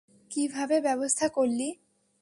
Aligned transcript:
কীভাবে 0.31 0.75
ব্যবস্থা 0.81 1.27
করলি? 1.29 1.67